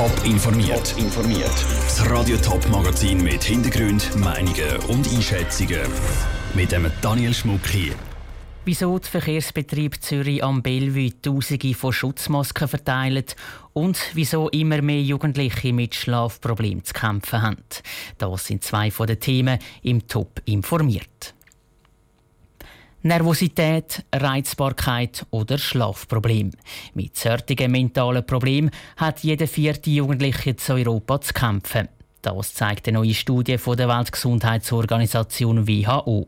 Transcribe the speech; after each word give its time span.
Top 0.00 0.24
informiert. 0.24 0.94
informiert. 0.96 1.52
Das 1.84 2.08
Radio 2.08 2.38
Top 2.38 2.66
Magazin 2.70 3.22
mit 3.22 3.44
Hintergrund, 3.44 4.16
Meinungen 4.16 4.78
und 4.88 5.06
Einschätzungen 5.12 5.82
mit 6.54 6.72
dem 6.72 6.90
Daniel 7.02 7.34
Schmuck 7.34 7.66
hier. 7.66 7.92
Wieso 8.64 8.98
der 8.98 9.10
Verkehrsbetrieb 9.10 10.02
Zürich 10.02 10.42
am 10.42 10.62
Bellevue 10.62 11.12
Tausende 11.20 11.74
von 11.74 11.92
Schutzmasken 11.92 12.66
verteilt 12.66 13.36
und 13.74 14.00
wieso 14.14 14.48
immer 14.48 14.80
mehr 14.80 15.02
Jugendliche 15.02 15.74
mit 15.74 15.94
Schlafproblemen 15.94 16.82
zu 16.82 16.94
kämpfen 16.94 17.42
haben. 17.42 17.58
Das 18.16 18.46
sind 18.46 18.64
zwei 18.64 18.90
von 18.90 19.06
den 19.06 19.20
Themen 19.20 19.58
im 19.82 20.08
Top 20.08 20.40
informiert. 20.46 21.34
Nervosität, 23.02 24.04
Reizbarkeit 24.14 25.24
oder 25.30 25.56
Schlafproblem. 25.56 26.50
Mit 26.92 27.16
solchen 27.16 27.70
mentalen 27.70 28.26
Problemen 28.26 28.70
hat 28.98 29.20
jeder 29.20 29.48
vierte 29.48 29.88
Jugendliche 29.88 30.54
zu 30.56 30.74
Europa 30.74 31.18
zu 31.22 31.32
kämpfen. 31.32 31.88
Das 32.20 32.52
zeigt 32.52 32.86
eine 32.86 32.98
neue 32.98 33.14
Studie 33.14 33.56
von 33.56 33.78
der 33.78 33.88
Weltgesundheitsorganisation 33.88 35.66
WHO. 35.66 36.26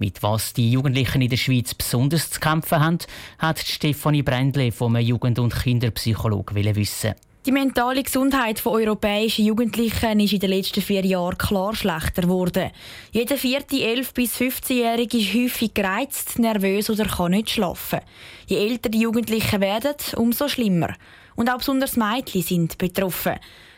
Mit 0.00 0.20
was 0.24 0.52
die 0.52 0.72
Jugendlichen 0.72 1.22
in 1.22 1.30
der 1.30 1.36
Schweiz 1.36 1.74
besonders 1.74 2.30
zu 2.30 2.40
kämpfen 2.40 2.80
haben, 2.80 2.98
hat 3.38 3.60
Stefanie 3.60 4.22
Brändle 4.22 4.72
vom 4.72 4.96
Jugend- 4.96 5.38
und 5.38 5.54
Kinderpsychologe 5.54 6.56
wissen. 6.74 7.14
Die 7.46 7.52
mentale 7.52 8.02
Gesundheit 8.02 8.60
von 8.60 8.74
europäischen 8.74 9.46
Jugendlichen 9.46 10.20
ist 10.20 10.34
in 10.34 10.40
den 10.40 10.50
letzten 10.50 10.82
vier 10.82 11.06
Jahren 11.06 11.38
klar 11.38 11.74
schlechter 11.74 12.20
geworden. 12.20 12.70
Jeder 13.12 13.38
vierte 13.38 13.76
11- 13.76 14.12
bis 14.12 14.36
15-Jährige 14.36 15.16
ist 15.16 15.32
häufig 15.32 15.72
gereizt, 15.72 16.38
nervös 16.38 16.90
oder 16.90 17.06
kann 17.06 17.30
nicht 17.30 17.48
schlafen. 17.48 18.00
Je 18.46 18.58
älter 18.58 18.90
die 18.90 19.00
Jugendlichen 19.00 19.62
werden, 19.62 19.94
umso 20.16 20.48
schlimmer. 20.48 20.94
Und 21.34 21.48
auch 21.48 21.56
besonders 21.56 21.96
Mädchen 21.96 22.42
sind 22.42 22.76
betroffen. 22.76 23.36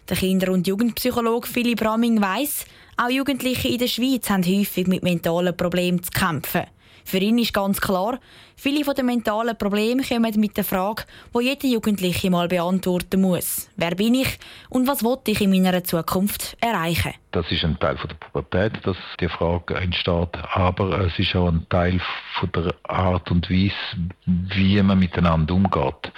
Der 0.08 0.16
Kinder- 0.16 0.50
und 0.50 0.66
Jugendpsychologe 0.66 1.46
Philipp 1.46 1.82
Ramming 1.82 2.20
weiss, 2.20 2.64
auch 2.96 3.10
Jugendliche 3.10 3.68
in 3.68 3.78
der 3.78 3.86
Schweiz 3.86 4.28
haben 4.28 4.44
häufig 4.44 4.88
mit 4.88 5.04
mentalen 5.04 5.56
Problemen 5.56 6.02
zu 6.02 6.10
kämpfen. 6.10 6.64
Für 7.04 7.18
ihn 7.18 7.38
ist 7.38 7.52
ganz 7.52 7.80
klar, 7.80 8.18
viele 8.56 8.84
von 8.84 8.94
den 8.94 9.06
mentalen 9.06 9.56
Problemen 9.56 10.04
kommen 10.04 10.38
mit 10.38 10.56
der 10.56 10.64
Frage, 10.64 11.04
wo 11.32 11.40
jeder 11.40 11.66
Jugendliche 11.68 12.30
mal 12.30 12.48
beantworten 12.48 13.20
muss. 13.20 13.70
Wer 13.76 13.94
bin 13.94 14.14
ich 14.14 14.38
und 14.68 14.86
was 14.86 15.02
will 15.02 15.18
ich 15.26 15.40
in 15.40 15.50
meiner 15.50 15.84
Zukunft 15.84 16.56
erreichen? 16.60 17.14
Das 17.32 17.50
ist 17.50 17.64
ein 17.64 17.78
Teil 17.78 17.96
von 17.96 18.08
der 18.08 18.16
Pubertät, 18.16 18.74
dass 18.84 18.96
die 19.20 19.28
Frage 19.28 19.74
entsteht, 19.74 20.36
aber 20.52 21.00
es 21.06 21.18
ist 21.18 21.34
auch 21.34 21.48
ein 21.48 21.66
Teil 21.68 22.00
von 22.38 22.52
der 22.52 22.74
Art 22.84 23.30
und 23.30 23.48
Weise, 23.50 23.74
wie 24.26 24.82
man 24.82 24.98
miteinander 24.98 25.54
umgeht. 25.54 26.12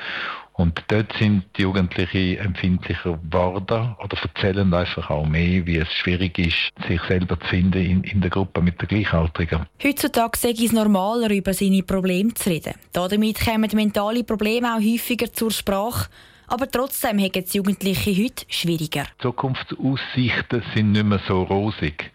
Und 0.56 0.84
dort 0.86 1.12
sind 1.18 1.44
die 1.56 1.62
Jugendlichen 1.62 2.38
empfindlicher 2.38 3.18
geworden 3.18 3.96
oder 4.02 4.16
erzählen 4.22 4.72
einfach 4.72 5.10
auch 5.10 5.26
mehr, 5.26 5.66
wie 5.66 5.78
es 5.78 5.92
schwierig 5.92 6.38
ist, 6.38 6.72
sich 6.86 7.00
selber 7.08 7.38
zu 7.40 7.46
finden 7.48 7.84
in, 7.84 8.04
in 8.04 8.20
der 8.20 8.30
Gruppe 8.30 8.62
mit 8.62 8.80
den 8.80 8.86
Gleichaltrigen. 8.86 9.66
Heutzutage 9.82 10.38
sei 10.38 10.50
es 10.50 10.72
normaler, 10.72 11.30
über 11.30 11.52
seine 11.52 11.82
Probleme 11.82 12.34
zu 12.34 12.50
reden. 12.50 12.74
Damit 12.92 13.44
kommen 13.44 13.68
mentale 13.74 14.22
Probleme 14.22 14.76
auch 14.76 14.80
häufiger 14.80 15.32
zur 15.32 15.50
Sprache. 15.50 16.08
Aber 16.46 16.70
trotzdem 16.70 17.18
haben 17.18 17.32
die 17.32 17.56
Jugendlichen 17.56 18.24
heute 18.24 18.44
schwieriger. 18.48 19.04
Die 19.18 19.22
Zukunftsaussichten 19.22 20.62
sind 20.72 20.92
nicht 20.92 21.04
mehr 21.04 21.20
so 21.26 21.42
rosig. 21.42 22.12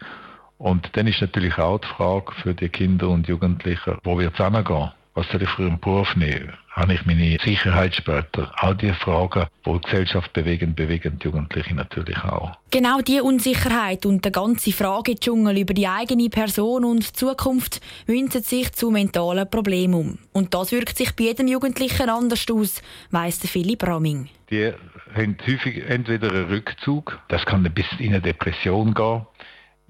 Und 0.57 0.89
dann 0.93 1.07
ist 1.07 1.19
natürlich 1.19 1.57
auch 1.57 1.79
die 1.79 1.87
Frage 1.87 2.31
für 2.41 2.53
die 2.53 2.69
Kinder 2.69 3.09
und 3.09 3.27
Jugendlichen, 3.27 3.97
wo 4.03 4.17
wird 4.17 4.39
es 4.39 4.45
hingehen? 4.45 4.91
Was 5.15 5.27
soll 5.29 5.41
ich 5.41 5.49
für 5.49 5.63
einen 5.63 5.79
Beruf 5.79 6.15
nehmen? 6.15 6.53
Habe 6.71 6.93
ich 6.93 7.05
meine 7.05 7.37
Sicherheit 7.43 7.93
später? 7.95 8.51
All 8.55 8.75
diese 8.75 8.93
Fragen, 8.93 9.47
die 9.65 9.71
die 9.71 9.81
Gesellschaft 9.81 10.31
bewegen, 10.33 10.75
bewegen 10.75 11.19
die 11.19 11.25
Jugendlichen 11.25 11.75
natürlich 11.75 12.17
auch. 12.23 12.51
Genau 12.71 13.01
diese 13.01 13.23
Unsicherheit 13.23 14.05
und 14.05 14.23
der 14.23 14.31
ganze 14.31 14.71
Fragedschungel 14.71 15.57
über 15.57 15.73
die 15.73 15.87
eigene 15.87 16.29
Person 16.29 16.85
und 16.85 17.17
Zukunft 17.17 17.81
münzen 18.07 18.43
sich 18.43 18.71
zu 18.71 18.91
mentalen 18.91 19.49
Problemen 19.49 19.93
um. 19.93 20.19
Und 20.31 20.53
das 20.53 20.71
wirkt 20.71 20.95
sich 20.95 21.13
bei 21.15 21.25
jedem 21.25 21.47
Jugendlichen 21.47 22.09
anders 22.09 22.45
aus, 22.49 22.81
weiss 23.11 23.39
Philipp 23.39 23.85
Ramming. 23.85 24.29
Die 24.49 24.71
haben 25.15 25.37
häufig 25.45 25.83
entweder 25.87 26.31
einen 26.31 26.45
Rückzug, 26.45 27.19
das 27.27 27.45
kann 27.45 27.63
bis 27.73 27.85
in 27.97 28.09
eine 28.09 28.21
Depression 28.21 28.93
gehen, 28.93 29.25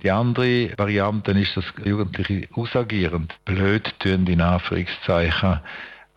die 0.03 0.11
andere 0.11 0.71
Variante 0.77 1.31
ist, 1.31 1.55
dass 1.55 1.65
Jugendliche 1.83 2.47
ausagieren, 2.53 3.27
blöd 3.45 3.93
tun, 3.99 4.27
in 4.27 4.41
Anführungszeichen, 4.41 5.59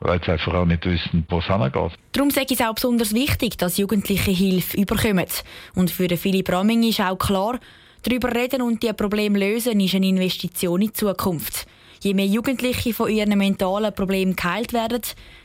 weil 0.01 0.21
sie 0.25 0.33
einfach 0.33 0.55
auch 0.55 0.65
nicht 0.65 0.85
wissen, 0.85 1.27
wo 1.29 1.39
es 1.39 1.47
hingeht. 1.47 1.93
Darum 2.13 2.31
sage 2.31 2.47
ich 2.51 2.61
es 2.61 2.67
auch 2.67 2.75
besonders 2.75 3.15
wichtig, 3.15 3.59
dass 3.59 3.79
Jugendliche 3.79 4.31
Hilfe 4.31 4.77
überkommen. 4.77 5.27
Und 5.75 5.91
für 5.91 6.09
Philipp 6.17 6.51
Ramming 6.51 6.83
ist 6.83 7.01
auch 7.01 7.19
klar, 7.19 7.59
darüber 8.03 8.35
reden 8.35 8.63
und 8.63 8.83
die 8.83 8.93
Probleme 8.93 9.39
lösen 9.39 9.81
ist 9.81 9.95
eine 9.95 10.07
Investition 10.07 10.81
in 10.81 10.89
die 10.89 10.93
Zukunft. 10.93 11.67
Je 12.01 12.15
mehr 12.15 12.27
Jugendliche 12.27 12.93
von 12.93 13.11
ihren 13.11 13.39
mentalen 13.39 13.95
Problemen 13.95 14.35
geheilt 14.35 14.73
werden, 14.73 15.03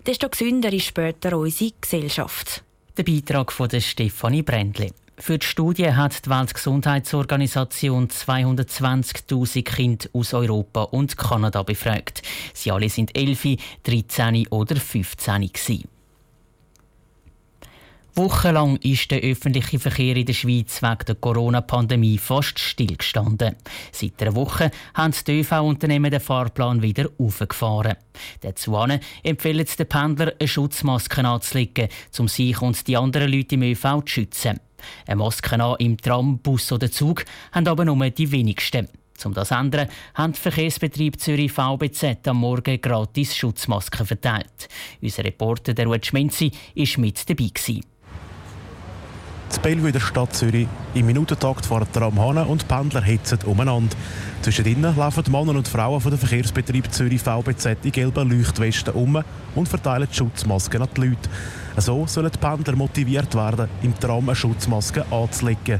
desto 0.07 0.27
gesünder 0.27 0.73
ist 0.73 0.85
später 0.85 1.37
unsere 1.37 1.71
Gesellschaft. 1.79 2.63
Der 2.97 3.03
Beitrag 3.03 3.51
von 3.51 3.69
Stefanie 3.79 4.41
Brändli. 4.41 4.91
Für 5.19 5.39
die 5.39 5.47
Studie 5.47 5.93
hat 5.93 6.25
die 6.25 6.29
Weltgesundheitsorganisation 6.29 8.07
220.000 8.07 9.63
Kinder 9.63 10.07
aus 10.13 10.33
Europa 10.35 10.83
und 10.83 11.17
Kanada 11.17 11.63
befragt. 11.63 12.21
Sie 12.53 12.71
alle 12.71 12.87
sind 12.87 13.17
11, 13.17 13.57
13 13.83 14.47
oder 14.49 14.75
15 14.75 15.41
gewesen. 15.41 15.89
Wochenlang 18.13 18.77
ist 18.77 19.09
der 19.09 19.21
öffentliche 19.21 19.79
Verkehr 19.79 20.15
in 20.15 20.25
der 20.25 20.33
Schweiz 20.33 20.81
wegen 20.83 21.05
der 21.07 21.15
Corona-Pandemie 21.15 22.19
fast 22.19 22.59
stillgestanden. 22.59 23.55
Seit 23.91 24.21
einer 24.21 24.35
Woche 24.35 24.71
haben 24.93 25.13
die 25.25 25.39
ÖV-Unternehmen 25.39 26.11
den 26.11 26.19
Fahrplan 26.19 26.81
wieder 26.83 27.09
aufgefahren. 27.17 27.95
Dazu 28.41 28.75
empfehlen 29.23 29.67
den 29.77 29.89
Pendlern, 29.89 30.31
eine 30.39 30.47
Schutzmaske 30.47 31.25
anzulegen, 31.27 31.89
um 32.19 32.27
sich 32.27 32.61
und 32.61 32.87
die 32.87 32.97
anderen 32.97 33.31
Leute 33.31 33.55
im 33.55 33.63
ÖV 33.63 34.03
zu 34.05 34.07
schützen. 34.07 34.59
Eine 35.05 35.17
Maske 35.17 35.59
an 35.59 35.75
im 35.79 35.97
Tram, 35.97 36.39
Bus 36.39 36.71
oder 36.71 36.91
Zug 36.91 37.25
haben 37.51 37.67
aber 37.67 37.85
nur 37.85 38.09
die 38.09 38.31
wenigsten. 38.31 38.87
Um 39.25 39.33
das 39.33 39.47
zu 39.47 39.55
ändern, 39.55 39.89
haben 40.13 40.33
die 40.33 40.39
Verkehrsbetrieb 40.39 41.19
Zürich 41.19 41.51
VBZ 41.51 42.27
am 42.27 42.37
Morgen 42.37 42.79
gratis 42.79 43.35
Schutzmasken 43.35 44.05
verteilt. 44.05 44.69
Unser 45.01 45.23
Reporter 45.23 45.73
der 45.73 45.87
Ruud 45.87 46.05
Schmenzi 46.05 46.51
war 46.75 46.99
mit 46.99 47.29
dabei. 47.29 47.49
Gewesen. 47.53 47.96
Das 49.49 49.59
Bellevue 49.59 49.93
der 49.93 50.01
Stadt 50.01 50.35
Zürich. 50.35 50.67
Im 50.93 51.05
Minutentakt 51.05 51.65
fahren 51.65 51.87
Tram 51.93 52.21
hin 52.21 52.37
und 52.37 52.67
Pendler 52.67 53.01
hetzen 53.01 53.39
umeinander. 53.45 53.95
Zwischendrin 54.41 54.81
laufen 54.81 55.31
Männer 55.31 55.55
und 55.55 55.67
Frauen 55.67 56.01
von 56.01 56.11
der 56.11 56.19
Verkehrsbetrieb 56.19 56.91
Zürich 56.91 57.21
VBZ 57.21 57.77
in 57.83 57.91
gelben 57.91 58.29
Leuchtwesten 58.29 58.93
um 58.93 59.23
und 59.55 59.69
verteilen 59.69 60.09
Schutzmasken 60.11 60.81
an 60.81 60.89
die 60.95 61.01
Leute. 61.01 61.29
So 61.77 62.05
sollen 62.07 62.31
die 62.31 62.37
Pendler 62.37 62.75
motiviert 62.75 63.33
werden, 63.35 63.69
im 63.83 63.97
Tram 63.97 64.27
eine 64.27 64.35
Schutzmaske 64.35 65.05
anzulegen. 65.11 65.79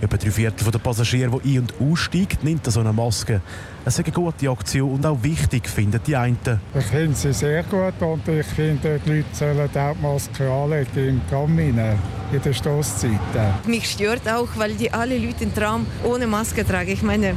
Etwa 0.00 0.16
drei 0.16 0.30
Viertel 0.30 0.70
der 0.70 0.78
Passagiere, 0.78 1.40
die 1.42 1.58
ein- 1.58 1.62
und 1.62 1.74
aussteigen, 1.80 2.38
nimmt 2.42 2.64
so 2.70 2.78
eine 2.78 2.92
Maske. 2.92 3.40
Es 3.84 3.98
ist 3.98 4.04
eine 4.04 4.14
gute 4.14 4.48
Aktion 4.48 4.92
und 4.92 5.04
auch 5.04 5.20
wichtig, 5.22 5.68
finden 5.68 6.00
die 6.06 6.14
einen. 6.14 6.38
Ich 6.78 6.84
finde 6.84 7.16
sie 7.16 7.32
sehr 7.32 7.64
gut 7.64 8.00
und 8.00 8.28
ich 8.28 8.46
finde, 8.46 9.00
die 9.04 9.10
Leute 9.10 9.26
sollen 9.32 9.58
auch 9.60 9.94
die 9.94 10.02
Maske 10.02 10.50
anlegen 10.50 11.08
im 11.08 11.20
Tram 11.28 11.58
rein, 11.58 11.98
in 12.32 12.42
den 12.42 12.54
Stosszeiten. 12.54 13.18
Mich 13.66 13.90
stört 13.90 14.28
auch, 14.28 14.48
weil 14.54 14.74
die 14.74 14.92
alle 14.92 15.18
Leute 15.18 15.42
im 15.44 15.54
Tram 15.54 15.84
ohne 16.04 16.28
Maske 16.28 16.64
tragen. 16.64 16.90
Ich 16.90 17.02
meine, 17.02 17.34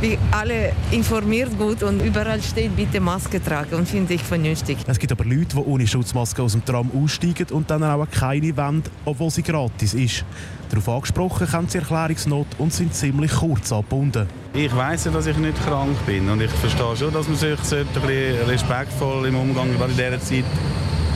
wir 0.00 0.18
alle 0.30 0.72
informiert 0.90 1.56
gut 1.58 1.82
und 1.82 2.00
überall 2.00 2.42
steht 2.42 2.74
bitte 2.76 3.00
Maske 3.00 3.42
tragen 3.42 3.74
und 3.74 3.88
finde 3.88 4.14
ich 4.14 4.22
vernünftig. 4.22 4.78
Es 4.86 4.98
gibt 4.98 5.12
aber 5.12 5.24
Leute, 5.24 5.56
die 5.56 5.58
ohne 5.58 5.86
Schutzmaske 5.86 6.42
aus 6.42 6.52
dem 6.52 6.64
Tram 6.64 6.90
aussteigen 6.94 7.46
und 7.50 7.70
dann 7.70 7.82
auch 7.84 8.06
keine 8.10 8.56
wollen, 8.56 8.82
obwohl 9.04 9.30
sie 9.30 9.42
gratis 9.42 9.94
ist. 9.94 10.24
Darauf 10.70 10.88
angesprochen 10.88 11.52
haben 11.52 11.68
sie 11.68 11.78
Erklärungsnot 11.78 12.46
und 12.58 12.72
sind 12.72 12.94
ziemlich 12.94 13.32
kurz 13.32 13.72
angebunden. 13.72 14.26
Ich 14.54 14.74
weiss 14.74 15.04
ja, 15.04 15.10
dass 15.10 15.26
ich 15.26 15.36
nicht 15.36 15.56
krank 15.64 15.96
bin 16.06 16.28
und 16.28 16.40
ich 16.40 16.50
verstehe 16.50 16.96
schon, 16.96 17.12
dass 17.12 17.28
man 17.28 17.36
sich 17.36 17.50
ein 17.52 17.86
bisschen 17.86 18.46
respektvoll 18.46 19.26
im 19.26 19.36
Umgang 19.36 19.68
in 19.68 19.96
dieser 19.96 20.20
Zeit 20.20 20.44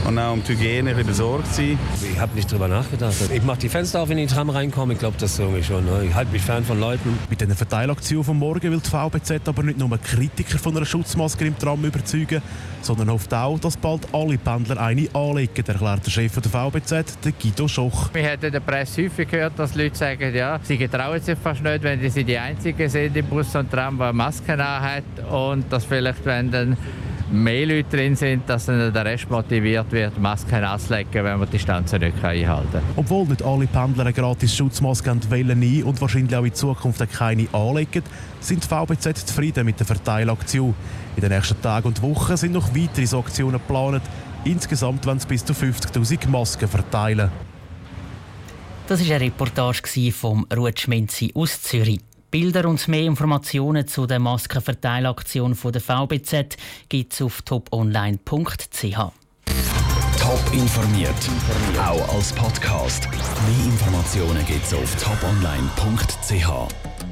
und 0.05 0.17
auch 0.19 0.33
um 0.33 0.43
die 0.43 0.53
Hygiene 0.53 0.95
ein 0.95 1.05
besorgt 1.05 1.47
sein. 1.53 1.77
Ich 2.01 2.19
habe 2.19 2.35
nicht 2.35 2.51
drüber 2.51 2.67
nachgedacht. 2.67 3.15
Ich 3.33 3.43
mache 3.43 3.59
die 3.59 3.69
Fenster 3.69 4.01
auf, 4.01 4.09
wenn 4.09 4.17
ich 4.17 4.23
in 4.23 4.29
die 4.29 4.33
Tram 4.33 4.49
reinkomme. 4.49 4.93
Ich 4.93 4.99
glaube, 4.99 5.17
das 5.19 5.33
ist 5.33 5.39
irgendwie 5.39 5.63
schon. 5.63 5.85
Ne? 5.85 6.05
Ich 6.05 6.13
halte 6.13 6.31
mich 6.31 6.41
fern 6.41 6.63
von 6.63 6.79
Leuten. 6.79 7.17
Mit 7.29 7.41
dieser 7.41 7.55
Verteilaktion 7.55 8.23
von 8.23 8.37
morgen 8.37 8.71
will 8.71 8.79
die 8.79 8.89
VBZ 8.89 9.47
aber 9.47 9.63
nicht 9.63 9.77
nur 9.77 9.89
Kritiker 9.97 10.57
von 10.57 10.75
einer 10.75 10.85
Schutzmaske 10.85 11.45
im 11.45 11.57
Tram 11.57 11.83
überzeugen, 11.83 12.41
sondern 12.81 13.09
hofft 13.11 13.33
auch, 13.33 13.59
dass 13.59 13.77
bald 13.77 14.07
alle 14.13 14.37
Pendler 14.37 14.79
eine 14.79 15.07
anlegen, 15.13 15.65
erklärt 15.65 16.05
der 16.05 16.11
Chef 16.11 16.39
der 16.39 16.51
VBZ, 16.51 17.23
der 17.23 17.31
Guido 17.31 17.67
Schoch. 17.67 18.09
Wir 18.13 18.31
haben 18.31 18.43
in 18.43 18.51
der 18.51 18.59
Presse 18.59 19.03
häufig 19.03 19.29
gehört, 19.29 19.57
dass 19.57 19.75
Leute 19.75 19.95
sagen, 19.95 20.33
ja, 20.33 20.59
sie 20.63 20.77
getrauen 20.77 21.21
sich 21.21 21.37
fast 21.37 21.63
nicht, 21.63 21.83
wenn 21.83 22.09
sie 22.09 22.23
die 22.23 22.37
Einzigen 22.37 22.89
sind 22.89 23.15
im 23.15 23.25
Bus 23.25 23.55
und 23.55 23.71
Tram, 23.71 23.97
die 23.97 24.03
eine 24.03 24.13
Maske 24.13 24.57
hat 24.57 25.03
und 25.29 25.71
dass 25.71 25.85
vielleicht, 25.85 26.25
wenn 26.25 26.51
dann 26.51 26.77
mehr 27.31 27.65
Leute 27.65 27.95
drin 27.95 28.15
sind, 28.15 28.49
dass 28.49 28.65
dann 28.65 28.91
der 28.91 29.05
Rest 29.05 29.29
motiviert 29.29 29.91
wird, 29.91 30.19
Masken 30.19 30.63
anzulegen, 30.63 31.23
wenn 31.23 31.39
man 31.39 31.47
die 31.47 31.57
Distanzen 31.57 31.99
nicht 31.99 32.23
einhalten 32.23 32.71
kann. 32.71 32.81
Obwohl 32.95 33.25
nicht 33.27 33.43
alle 33.43 33.67
Pendler 33.67 34.05
eine 34.05 34.13
gratis 34.13 34.55
Schutzmaske 34.55 35.15
wollen 35.29 35.59
nie 35.59 35.83
und 35.83 35.99
wahrscheinlich 36.01 36.35
auch 36.35 36.43
in 36.43 36.53
Zukunft 36.53 37.03
keine 37.11 37.47
anlegen, 37.53 38.03
sind 38.39 38.63
die 38.63 38.67
VBZ 38.67 39.27
zufrieden 39.27 39.65
mit 39.65 39.79
der 39.79 39.85
Verteilaktion. 39.85 40.73
In 41.15 41.21
den 41.21 41.31
nächsten 41.31 41.61
Tagen 41.61 41.87
und 41.87 42.01
Wochen 42.01 42.37
sind 42.37 42.53
noch 42.53 42.73
weitere 42.75 43.05
so 43.05 43.19
Aktionen 43.19 43.53
geplant. 43.53 44.03
Insgesamt 44.45 45.05
wollen 45.05 45.19
sie 45.19 45.27
bis 45.27 45.43
zu 45.43 45.53
50'000 45.53 46.29
Masken 46.29 46.67
verteilen. 46.67 47.29
Das 48.87 49.07
war 49.07 49.15
eine 49.15 49.25
Reportage 49.25 50.11
vom 50.11 50.47
Ruth 50.55 50.79
Schmenzi 50.79 51.31
aus 51.35 51.61
Zürich. 51.61 51.99
Bilder 52.31 52.69
und 52.69 52.87
mehr 52.87 53.03
Informationen 53.03 53.87
zu 53.87 54.05
der 54.05 54.19
Maskenverteilaktion 54.19 55.57
der 55.73 55.81
VBZ 55.81 56.57
gibt 56.87 57.13
es 57.13 57.21
auf 57.21 57.41
toponline.ch. 57.41 58.97
Top 60.19 60.53
informiert, 60.53 61.15
auch 61.79 62.15
als 62.15 62.31
Podcast. 62.33 63.09
Mehr 63.11 63.65
Informationen 63.65 64.45
gibt 64.45 64.63
es 64.63 64.73
auf 64.73 64.95
toponline.ch. 65.03 67.08